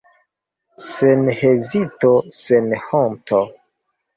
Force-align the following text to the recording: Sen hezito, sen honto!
Sen 0.85 1.27
hezito, 1.41 2.11
sen 2.39 2.73
honto! 2.87 3.47